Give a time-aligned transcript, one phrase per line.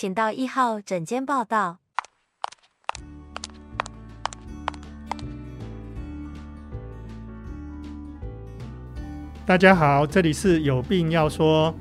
[0.00, 1.78] 请到一号诊间报到。
[9.44, 11.74] 大家好，这里是有病要说，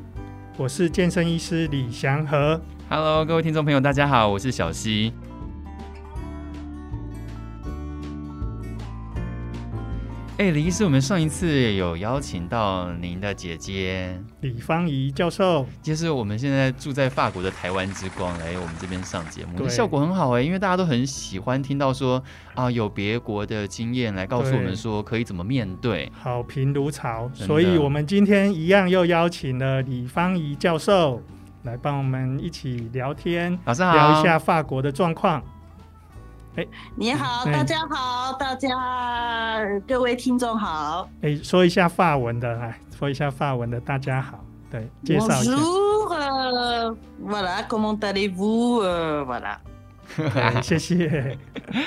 [0.58, 2.60] 我是健身医师李祥和。
[2.90, 5.14] Hello，各位听众朋友，大家好，我是小奚。
[10.38, 22.24] 哎，李医师，我们上一次有邀请到您的姐姐李芳仪教授，就是我们现在住在法国的台湾之光来我们这边上节目，效果很好哎，因为大家都很喜欢听到说
[22.54, 27.28] 啊，有别国的经验来告诉我们说可以怎么面对，好评如潮。
[27.34, 31.20] 所以我们今天一样又邀请了李芳仪教授
[31.64, 35.44] 来帮我们一起聊天，聊一下法国的状况。
[36.58, 41.08] 哎，你好，大家好，大家各位听众好。
[41.22, 45.52] 哎，说一下法文的，来说一下法文的，大家好，对，介绍一下。
[45.52, 49.58] Bonjour，voilà，comment allez-vous？voilà，
[50.64, 51.38] 谢谢。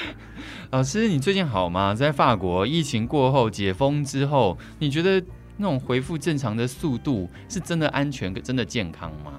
[0.70, 1.92] 老师，你最近好吗？
[1.92, 5.20] 在法国疫情过后解封之后，你觉得
[5.56, 9.32] 那种恢复正常的速度是真的安全、真的健康吗？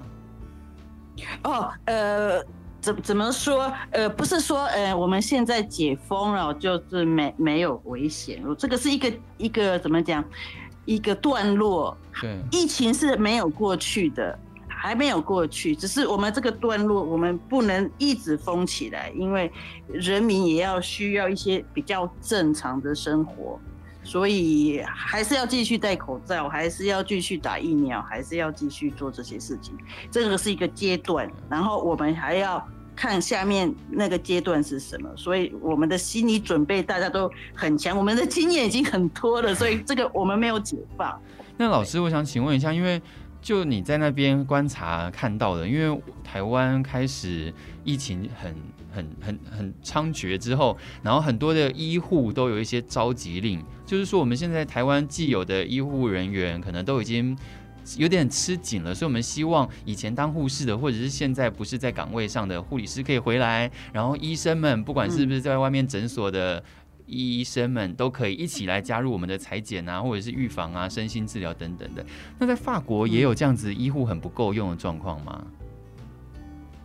[1.44, 2.44] 哦，呃。
[2.82, 3.72] 怎怎么说？
[3.92, 8.42] 呃，不是说，呃，我们现在解封了，就是没没有危险。
[8.58, 10.22] 这个是一个一个怎么讲？
[10.84, 11.96] 一个段落。
[12.20, 19.50] 对，疫情是没有过去的，还没有过去，只是我们这个段落，我们不能一直封起来，因为
[19.86, 23.60] 人民也要需要一些比较正常的生活，
[24.04, 29.74] 所以还是要继续戴口罩，还是要继续打疫苗，还是要继续做这些事情。
[30.10, 32.66] 这个是一个阶段，然后我们还要。
[32.94, 41.18] 看下面那个阶段是什么，所以我们的心理准备大家都很强，我们的经验已经很多了，所以这个我们没有解放。
[41.56, 43.00] 那老师，我想请问一下，因为
[43.40, 48.54] 就你在那边观察看到的，因为台湾开始疫情很
[48.92, 57.36] 很很很猖獗之后，然后很多的医护都有一些召集令，就是说我们现在台湾既有的医护人员可能都已经。
[57.98, 66.62] 有点吃紧了，所以我们希望以前当护士的，或者是现在不是在岗位上的护理师可以回来，然后医生们不管是不是在外面诊所的
[67.06, 72.06] 医生们都可以一起来加入我们的裁剪啊，或者是预防啊、身心治疗等等的。
[72.38, 75.44] 那在法国也有这样子医护很不够用的状况吗？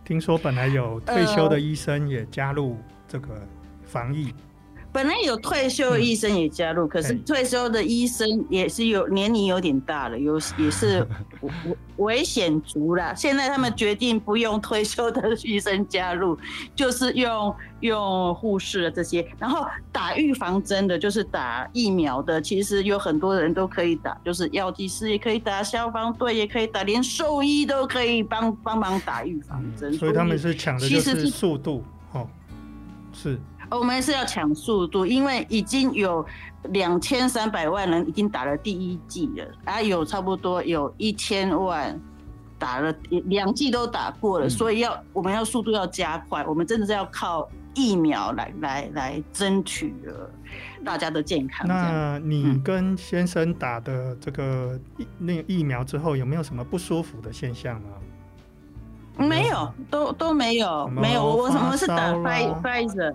[0.08, 3.46] 听说本来有退休的医生也加入这个
[3.84, 4.32] 防疫。
[4.98, 11.06] 本来有退休的医生也加入，嗯、可是退休的医生也是有年龄有点大了，有也是
[11.98, 13.14] 危险族啦。
[13.14, 16.36] 现在他们决定不用退休的医生加入，
[16.74, 29.94] 就是用用护士的这些，然后打预防针的，就是打疫苗的，其实有很多人都可以打，就是药剂师也可以打，消防队也可以打，连兽医都可以帮帮忙打预防针，嗯。
[29.94, 32.26] 所以他们是抢的就是速度，哦，
[33.12, 33.38] 是。
[33.70, 36.24] 我们是要抢速度，因为已经有
[36.70, 41.98] 两千三百万人已经打了第一剂了，啊，有差不多有一千万
[42.58, 42.94] 打了
[43.26, 50.30] 两剂都打过了，嗯，所以要我们要速度要加快，我们真的是要靠疫苗来来来争取了
[50.84, 51.68] 大家的健康。
[51.68, 57.88] 那你跟先生打的这个疫那个疫苗之后，有没有什么不舒服的现象呢？
[59.18, 63.14] 没有，都都没有，没有，我我我是打 Pfizer。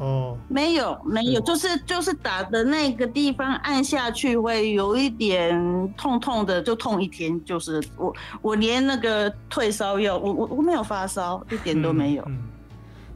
[0.00, 5.54] 哦，没有没有，就是就是打的那个地方按下去会有一点
[5.94, 7.44] 痛痛的，就痛一天。
[7.44, 12.22] 就是我我连那个退烧药，我我我没有发烧，一点都没有。
[12.28, 12.38] 嗯嗯、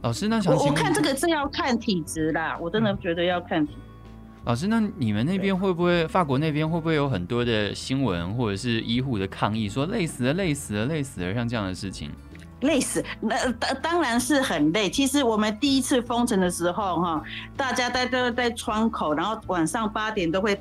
[0.03, 3.79] 老师，那想我我看这个是要看体质啦，我真的觉得要看体质。
[4.43, 12.11] 老师，那你们那边会不会法国那边会不会有很多的新闻或者是医护的抗议，说累死了累死了累死了，像这样的事情？
[12.61, 14.89] 累死，那当当然是很累。
[14.89, 17.21] 其实我们第一次封城的时候，哈，
[17.55, 20.59] 大家在都在窗口，然后晚上八点都会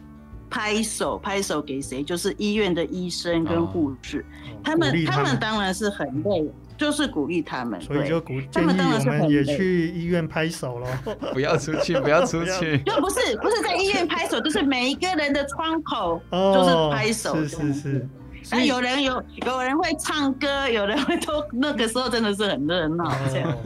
[0.50, 2.02] 拍手拍手给谁？
[2.02, 4.24] 就是医院的医生跟护士，哦、
[4.62, 7.80] 他们他们当然是很累，就是鼓励他们。
[7.80, 10.86] 所以就鼓励我们也去医院拍手咯。
[11.32, 12.78] 不要出去，不要出去。
[12.84, 17.34] 就不是不是在医院拍手，就是每一个人的窗口就是拍手。
[17.34, 18.08] 哦、是是是。
[18.50, 23.56] 啊，有人有有人会唱歌，有人会都那个时候真的是很热闹，这样。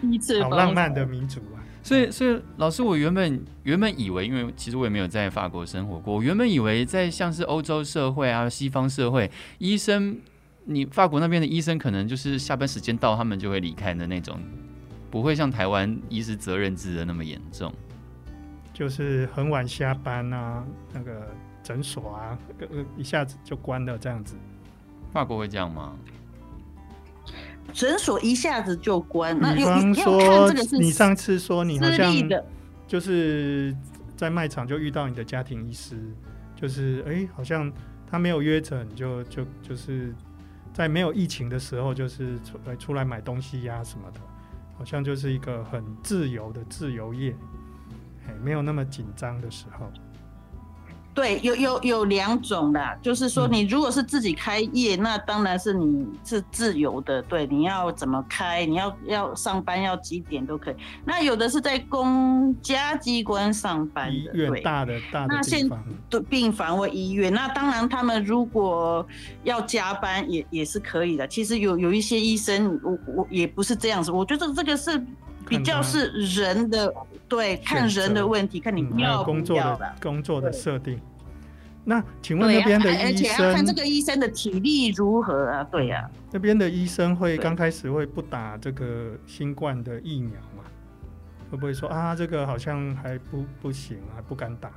[0.00, 1.58] 第一次，好浪漫的民族啊！
[1.82, 10.18] 所以，所以老师，我原本原本以为，因为其实我也没有在法国生活过，我原本以为在像是欧洲社会啊、西方社会，医生，
[10.66, 14.38] 你法国那边的医生可能就是下班时间到，他们就会离开的那种，
[15.10, 17.72] 不会像台湾医师责任制的那么严重，
[18.74, 20.62] 就是很晚下班啊，
[20.92, 21.26] 那个。
[21.62, 22.38] 诊所啊，
[22.96, 24.34] 一下子就关了，这样子。
[25.12, 25.94] 法国会这样吗？
[27.72, 29.38] 诊所一下子就关。
[29.38, 32.12] 那比方说，你上次说你好像
[32.86, 33.76] 就是
[34.16, 35.96] 在卖场就遇到你的家庭医师，
[36.56, 37.72] 就是哎、欸，好像
[38.10, 40.12] 他没有约诊，就就就是
[40.72, 44.20] 在没有疫情的时候，就是出来出来买东西呀、啊、什么的，
[44.76, 47.36] 好像就是一个很自由的自由业，
[48.26, 49.88] 哎，没有那么紧张的时候。
[51.12, 60.74] 对，有有有两种啦，就是说你如果是自己开业，嗯、那当然是你是自由的，对，你要怎么开，你要要上班要几点都可以。
[61.04, 65.68] 那有的是在公家机关上班的，医院大的大的那现，
[66.08, 69.04] 对，病房或医院，那当然他们如果
[69.42, 71.26] 要加班也也是可以的。
[71.26, 75.04] 其实有有一些医生，我我也不是这样子，我觉得这个是
[75.50, 76.94] 比较是人的，
[77.28, 80.98] 对，看人的问题，看你要工作的工作的设定。
[81.82, 85.64] 那请问那边的医生，而且要看这个医生的体力如何啊？
[85.64, 90.62] 对呀、啊，那边的医生会刚开始会不打这个新冠的疫苗吗？
[91.50, 94.70] 会不会说啊，这个好像还不不行，还不敢打？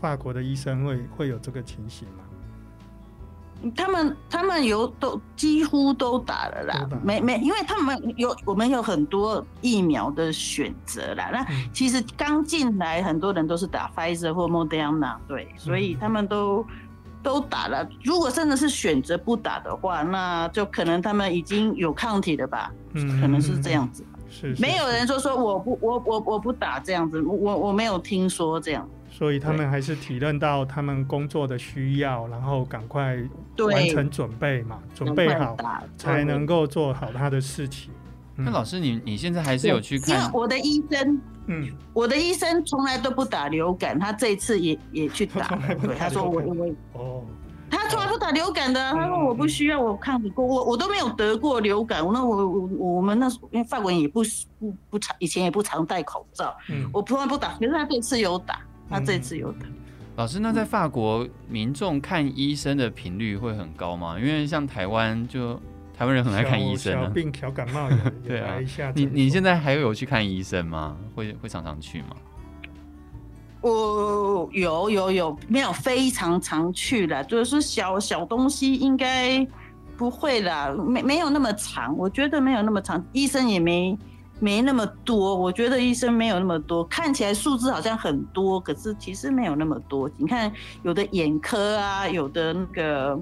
[0.00, 2.24] 法国的医生会会有这个情形吗？
[3.74, 11.30] 他们他们有都几乎都打了啦，没没，因为他们有我们有很多疫苗的选择啦。
[11.32, 16.64] 那其实刚进来很多人都是打 Pfizer 或 Moderna，对，所以他们都
[17.22, 17.88] 都打了。
[18.04, 22.70] 如果真的是选择不打的话，那就可能他们已经有抗体了吧？
[22.92, 24.04] 嗯，可能是这样子。
[24.28, 28.88] 是，没有人说说我不我我我不打这样子，我我没有听说这样。
[29.08, 33.16] 所以他们还是体认到他们工作的需要，然后赶快
[33.58, 35.56] 完成准备嘛，准备好
[35.96, 37.90] 才能够做好他的事情。
[38.38, 40.20] 那老师，你你现在还是有去看？
[40.20, 45.58] 因为我的医生，嗯，我的医生从来都不打流感，他这一次也也去打。
[45.98, 47.24] 他说我因为哦，
[47.70, 52.00] 他从来不打流感的，他说我不需要，我抗过，我我都没有得过流感。
[52.12, 54.20] 那我我我们那时候因为范文也不
[54.58, 58.60] 不不常，以前也不常戴口罩，嗯，我从来不打，可是他这次有打。
[58.88, 59.74] 他这次有的、嗯、
[60.16, 64.18] 老师，那在法国民众看医生的频率会很高吗？
[64.18, 65.54] 因为像台湾，就
[65.96, 67.96] 台湾人很爱看医生、啊，小病、小感冒也
[68.26, 68.58] 对啊。
[68.94, 70.96] 你你现在还有去看医生吗？
[71.14, 72.16] 会会常常去吗？
[73.62, 79.44] 我有有有，没有非常常去了，就是小小东西应该
[79.96, 83.98] 不会啦，没没有那么长，我觉得没有那么长，医生也没。
[84.38, 90.10] 没那么多，我觉得医生没有那么多，看起来数字好像很多，可是其实没有那么多。
[90.18, 90.52] 你看，
[90.82, 93.18] 有的眼科啊，有的那个，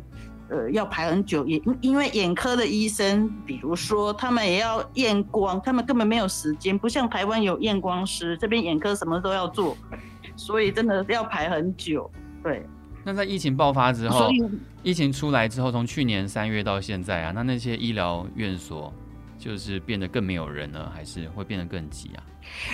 [0.48, 9.76] 呃，要排很久，也因为眼科的医生，比如说他们也要验光，他们根本没有时间，不像台湾有验光师，这边眼科什么都要做，
[10.34, 12.10] 所以真的要排很久。
[12.42, 12.66] 对。
[13.04, 14.28] 那在疫情爆发之后，
[14.82, 18.92] 疫情出来之后，从去年三月到现在啊，那那些医疗院所。
[19.44, 22.24] 就是变得更没有人了，还是会变得更挤啊？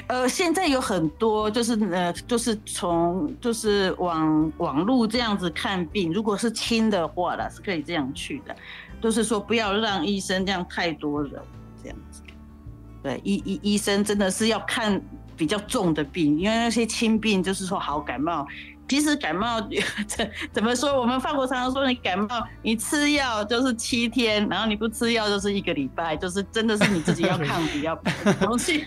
[0.06, 8.54] 呃，现在有很多就是呃，就是从就是网网路这样子看病，如果是轻的话啦，是可以这样去的。
[9.02, 11.32] 就是说不要让医生这样太多人
[11.82, 12.22] 这样子。
[13.02, 15.02] 对，医医医生真的是要看
[15.36, 18.46] 比较重的病，因为那些轻病就是说好感冒。
[18.90, 19.60] 其实感冒
[20.08, 21.00] 怎 怎么说？
[21.00, 22.26] 我们法国常常说，你感冒
[22.60, 27.94] 你吃药就是七天，然后你不吃药就是一个礼拜，就是真的是你自己要抗体要
[28.40, 28.84] 东西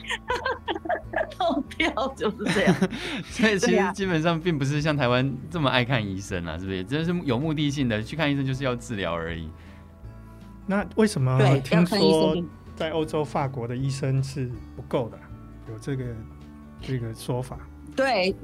[1.30, 2.76] 痛掉，就是这样。
[3.32, 6.84] 所以其实基本上并不是像台湾这么爱看医生啊，是不是？
[6.84, 9.50] 真的是有目的性的去看医生，就是要治疗而已。
[10.66, 12.36] 那为什么听说
[12.76, 15.18] 在欧洲法国的医生是不够的？
[15.70, 16.04] 有这个
[16.82, 17.58] 这个说法？
[17.96, 18.36] 对。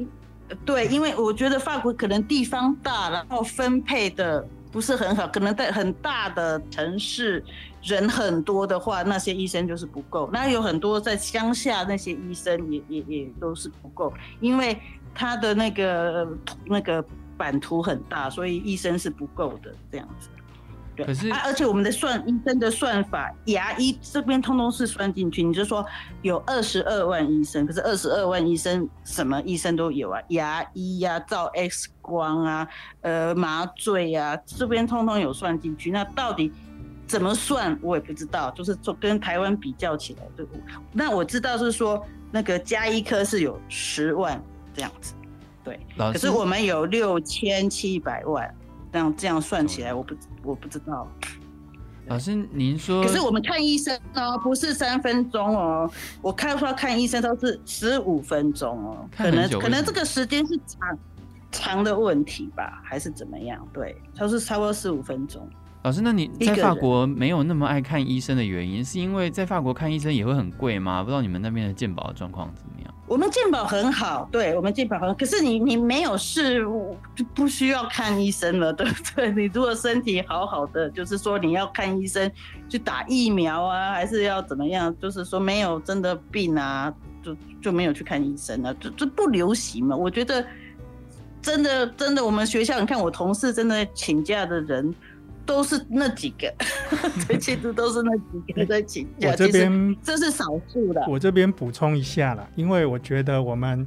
[0.65, 7.43] 对，因为我觉得法国可能地方大，然后分配的不是很好，可能在很大的城市
[7.83, 10.29] 人很多的话，那些医生就是不够。
[10.31, 14.79] 那有很多在乡下那些医生也也也都是不够，因为
[15.13, 16.27] 他的那个
[16.65, 17.03] 那个
[17.37, 20.29] 版图很大，所以医生是不够的这样子。
[21.05, 25.43] 可是，而且我们的算医生的算法，牙医这边通通是算进去。
[25.43, 25.85] 你就说
[26.21, 32.67] 有二十二万医生，可是二十二万医生什么医生都有啊，牙医呀、啊、照 X 光啊、
[33.01, 35.91] 呃麻醉啊，这边通通有算进去。
[35.91, 36.51] 那到底
[37.07, 38.51] 怎么算，我也不知道。
[38.51, 40.55] 就是说跟台湾比较起来，对不？
[40.91, 44.41] 那我知道是说那个加医科是有十万
[44.73, 45.13] 这样子，
[45.63, 45.79] 对。
[45.97, 48.53] 可是我们有六千七百万。
[48.91, 51.07] 这样这样算起来，我不我不知道。
[52.07, 55.91] 老师，您说，可是我们看医生哦，不是三分钟哦，
[56.21, 60.99] 我看说看医生都是十五分钟哦，可能可能这个时间是长
[61.51, 63.63] 长的问题吧，还是怎么样？
[63.71, 65.47] 对，他是差不多十五分钟。
[65.81, 71.01] 老师，那你在法国没有那么爱看医生的原因，是因为在法国看医生也会很贵吗？
[71.01, 72.93] 不知道你们那边的健保的状况怎么样？
[73.07, 76.59] 我们健保很好，对我们健保很好，可是你你没有事
[77.15, 79.31] 就不需要看医生了，对不对？
[79.31, 82.29] 你如果身体好好的，就是说你要看医生
[82.67, 84.93] 去打疫苗啊，还是要怎么样？
[84.99, 86.93] 就是说没有真的病啊，
[87.23, 89.95] 就就没有去看医生了，就就不流行嘛。
[89.95, 90.45] 我觉得
[91.41, 94.93] 真的真的，我们学校你看我同事真的请假的人。
[95.49, 96.53] 都是那几个，
[97.27, 98.15] 对，其实都是那
[98.45, 99.31] 几个在请假。
[99.31, 101.03] 我这边这是少数的。
[101.09, 103.83] 我这边补充一下啦，因为我觉得我们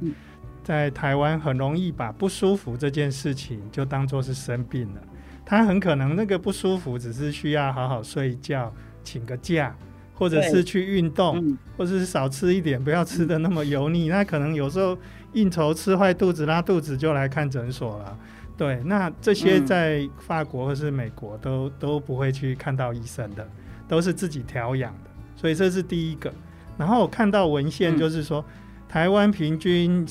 [0.61, 5.01] 在台湾很容易把不舒服这件事情就当做是生病了。
[5.45, 8.69] 他很可能那个不舒服只是需要好好睡一觉，
[9.01, 9.73] 请个假，
[10.13, 14.09] 或者是去运动，嗯、或者是少吃一点，不要吃的那么油腻。
[14.09, 14.97] 那可能有时候
[15.31, 18.17] 应酬吃坏肚子、拉肚子就来看诊所了。
[18.55, 23.45] 对，那这些在法国或是美国都、嗯、都不会去看到医生的，
[23.87, 26.31] 都是自己调养的，所以这是第一个。
[26.77, 28.53] 然后我看到文献就是说，嗯、
[28.87, 30.05] 台湾平均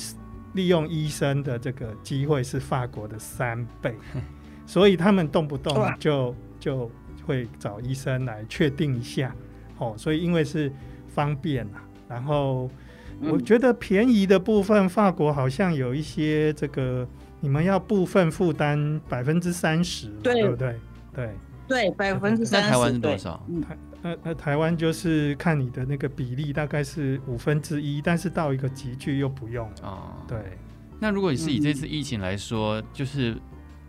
[0.55, 3.95] 利用医生的这个机会是法国的三倍，
[4.67, 6.91] 所以他们动不动就就
[7.25, 9.33] 会找医生来确定一下。
[9.79, 10.71] 哦，所以因为是
[11.07, 12.69] 方便啊，然后
[13.21, 17.09] 我觉得便宜的部分，法国好像有一些这个。
[17.43, 20.81] 你们要部分负担百分之三十，对不对？
[21.13, 21.31] 对
[21.67, 22.69] 对，百分之三十。
[22.69, 23.47] 那台湾是多少？
[23.69, 30.25] 台那那，台湾就是看你的那个比例，大概是五分之一，但是到一个级距又不用啊。
[30.29, 30.39] 对。
[31.01, 33.37] 那如果你是以这次疫情来说，嗯、就是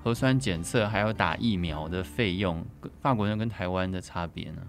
[0.03, 2.65] 核酸检测还有打疫苗的费用，
[3.01, 4.61] 法国人跟台湾的差别呢？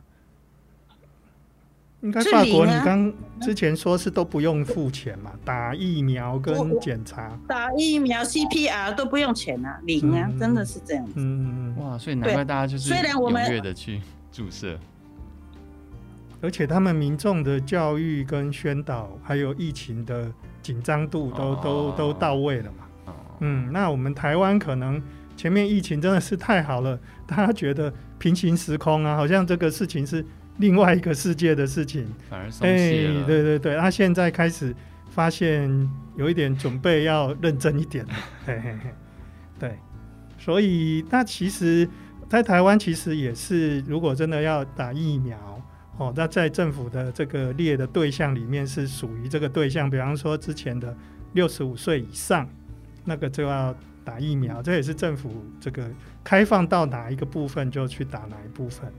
[2.04, 5.32] 应该法国，你刚之前说是都不用付钱嘛？
[5.42, 11.12] 打疫苗跟检查，打疫苗 CPR 都不用钱啊，零啊，嗯、真的是这样子。
[11.16, 14.78] 嗯哇，所以难怪大家就是虽然我们踊跃的去注射，
[16.42, 20.30] 而且他们民众的教育跟宣导，还有疫情的
[20.60, 22.84] 紧张度都、哦、都都到位了嘛。
[23.06, 25.02] 哦、嗯，那我们台湾可能
[25.38, 30.22] 前面疫情真的是太好了，大家觉得平行时空啊，好像这个事情是。
[30.58, 33.20] 另外一个世界的事情，反而松懈了。
[33.20, 34.74] 欸、对对对，他现在开始
[35.10, 38.12] 发现有一点准备要认真一点了。
[38.46, 38.90] 嘿嘿嘿，
[39.58, 39.78] 对，
[40.38, 41.88] 所以那其实，
[42.28, 45.36] 在台湾其实也是，如果真的要打疫苗，
[45.96, 50.96] 哦，那在政府的这个列的对象里面是属于这个对象，比方说之前的
[51.32, 52.48] 六十五岁以上，
[53.04, 55.88] 那个就要打疫苗，这也是政府这个
[56.22, 58.92] 开放到哪一个部分就去打哪一部分。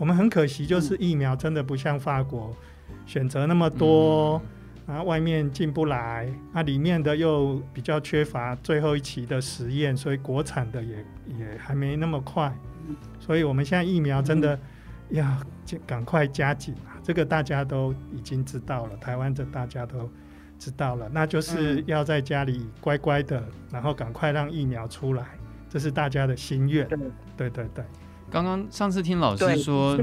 [0.00, 2.56] 我们很可惜，就是疫苗真的不像法国
[3.04, 4.40] 选择那么多，
[4.86, 12.50] 然后外面进不来，那里面的又比较缺乏最后一期的实验，所以国产的也也还没那么快。
[13.18, 14.58] 所以我们现在疫苗真的
[15.10, 15.22] 要
[15.86, 16.96] 赶快加紧啊！
[17.02, 20.10] 这个大家都已经知道了，台湾的大家都
[20.58, 25.26] 知道了，那就是要在家里乖乖的，然后赶快让疫苗出来，
[25.68, 26.88] 这是大家的心愿。
[27.36, 27.84] 对对对。
[28.30, 29.98] 刚刚上次听老师说，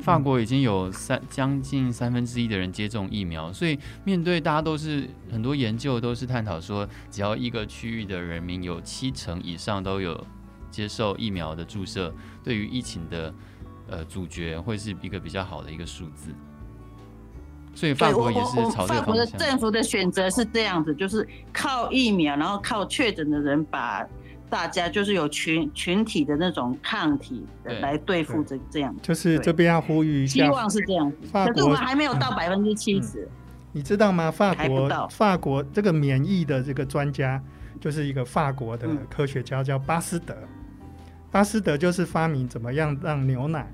[0.00, 10.26] 法国已经有三将近三分之一的人接种疫苗，所以面对大家都是很多研究都是探讨说，只要一个区域的人民有七成以上都有
[10.70, 13.34] 接受疫苗的注射，对于疫情的
[13.90, 16.30] 呃阻绝会是一个比较好的一个数字。
[17.74, 18.96] 所以法国也是朝这个方向。
[19.00, 24.02] 法国的政府的选择是这样子，就是靠疫苗，然后靠确诊的人把。
[24.48, 31.16] 大家就是有群群体的那种抗体来对付这这样，就是这边要呼吁一下，希望是这样子。
[31.32, 33.28] 可是我们还没有到百分之七十，
[33.72, 34.30] 你知道吗？
[34.30, 37.42] 法国法国这个免疫的这个专家
[37.80, 40.36] 就是一个法国的科学家叫巴斯德，
[41.30, 43.70] 巴斯德就是发明怎么样让牛奶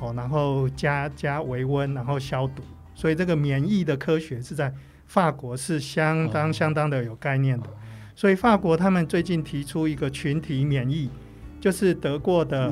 [0.00, 2.62] 哦，然后加加维温，然后消毒，
[2.94, 4.72] 所以这个免疫的科学是在
[5.06, 7.68] 法国是相当相当的有概念的。
[8.20, 11.08] 所以法国他们最近提出一个群体免疫，
[11.58, 12.70] 就是得过的、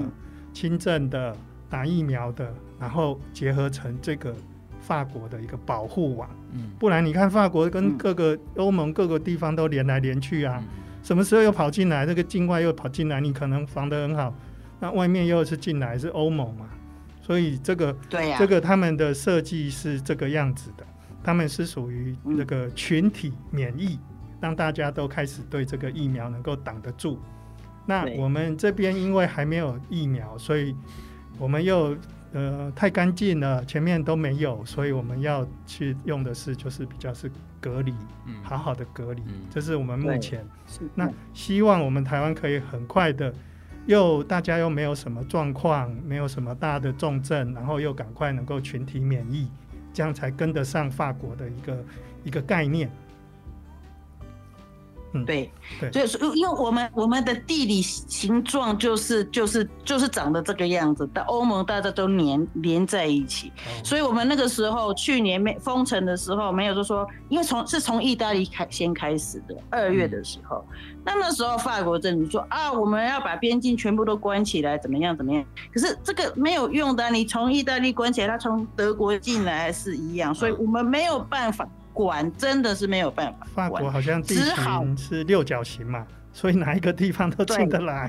[0.53, 1.35] 轻症的、
[1.71, 4.37] 打疫苗的，然后结合成这个
[4.79, 6.29] 法国的一个保护网。
[6.53, 10.63] 嗯，不然你看法国跟各个欧盟各个地方都连来连去啊，
[11.03, 12.05] 什么时候又跑进来？
[12.05, 14.35] 这个境外又跑进来，你可能防得很好，
[14.81, 16.69] 那外面又是进来是欧盟嘛？
[17.23, 20.85] 所以这个对呀，这个他们的设计是这个样子的，
[21.25, 23.99] 他们是属于那个群体免疫。
[24.41, 27.19] 让大家都开始对这个疫苗能够挡得住。
[27.87, 30.77] 那我们这边因为还没有疫苗，所以
[31.39, 31.97] 我们又
[32.33, 37.31] 呃太干净了，前面都没有，所以我们要去用的是就是比较是
[37.61, 37.95] 隔离，
[38.43, 39.23] 好好的隔离。
[39.51, 40.47] 这是我们目前。
[40.95, 43.33] 那希望我们台湾可以很快的
[43.87, 49.51] 又大家又没有什么状况，没有什么大的重症，然后又赶快能够群体免疫，
[49.95, 51.85] 这样才跟得上法国的一个
[52.23, 52.91] 一个概念。
[55.15, 55.51] 嗯，对，
[55.91, 70.63] 对，所以因为我们我们的地理形状就是就是就是长得这个样子，但欧盟大家都连连在一起，哦，所以我们那个时候去年没封城的时候，没有就说，因为从是从意大利开先开始的，二月的时候，
[71.05, 75.43] 那，嗯，那时候法国政府说啊，我们要把边境全部都关起来，怎么样怎么样？
[75.73, 81.67] 可是这个没有用的，你从意大利关起来，他从德国进来是一样，所以我们没有办法。
[81.99, 83.47] 管真的是没有办法。
[83.53, 88.09] 法国好像地形是六角形嘛，所以哪一个地方都进得来，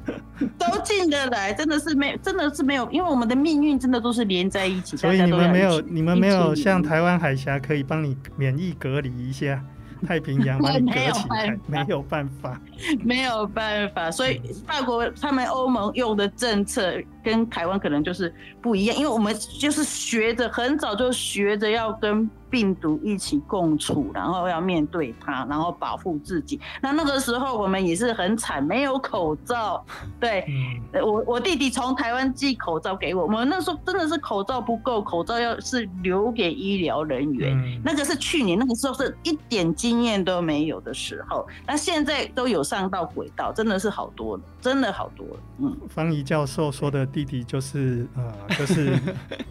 [0.58, 4.96] 都进得来，真的是没，真的是没有，因为我们的命运真的都是连在一起。
[4.98, 9.62] 所以你们没有，你们没有像台湾海峡可以帮你免疫隔离一下。
[10.06, 12.60] 太平洋 把你隔起来，没有办法，
[13.02, 14.08] 没有办法。
[14.12, 16.94] 所以法国他们欧盟用的政策
[17.24, 18.32] 跟台湾可能就是
[18.62, 26.60] 不一样，因为我们就是学着很早就学着要跟病毒一起共处，然后要面对它，然后保护自己。
[26.80, 29.84] 那那个时候我们也是很惨，没有口罩。
[30.18, 37.56] 对，嗯、我我弟弟从台湾寄口罩给我，我们那时候真的是口罩不够，口罩要是留给医疗人员。
[37.56, 45.36] 嗯、那个是去年那个时候是一点经验都没有的时候，那现在都有上到轨道，真的是好多了，真的好多了。
[45.58, 48.98] 嗯，方怡教授说的弟弟就是呃，就是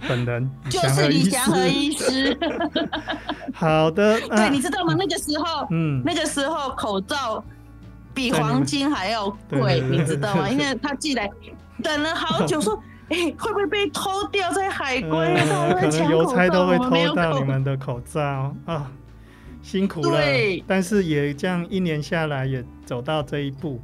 [0.07, 2.37] 本人， 就是李祥和医师。
[3.53, 4.95] 好的，对、啊，你知道吗？
[4.97, 7.43] 那个时候，嗯，那个时候口罩
[8.13, 10.47] 比黄金还要贵，你知道吗？
[10.51, 11.29] 因为他寄来，
[11.83, 15.33] 等了好久，说， 哎、欸，会不会被偷掉在海关？
[15.33, 18.91] 嗯、可能邮差都会偷到你们的口罩啊，
[19.61, 20.09] 辛苦了。
[20.11, 23.81] 对，但是也这样一年下来，也走到这一步。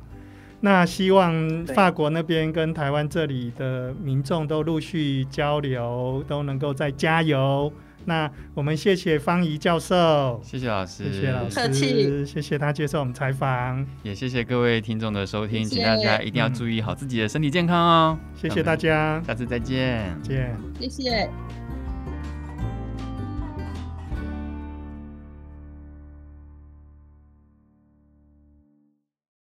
[0.59, 7.71] 那希望法国那边跟台湾这里的民众都陆续交流，都能够再加油。
[8.05, 18.17] 那我们谢谢方怡教授，谢谢老师，谢谢老师，客气，谢谢他接受我们采访，也谢谢各位听众的收听，谢谢，请大家一定要注意好自己的身体健康哦。
[18.35, 21.29] 谢谢大家，下次再见，见，谢谢。